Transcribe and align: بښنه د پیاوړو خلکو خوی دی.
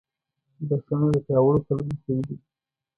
بښنه 0.67 1.07
د 1.13 1.17
پیاوړو 1.25 1.63
خلکو 1.67 1.93
خوی 2.01 2.19
دی. 2.27 2.35